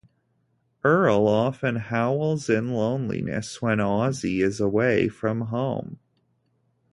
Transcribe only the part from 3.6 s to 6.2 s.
when Ozzie is away from home.